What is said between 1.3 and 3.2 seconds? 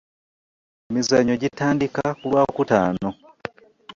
gitandika ku lwakutaano